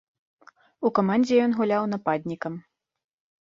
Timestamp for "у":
0.89-0.91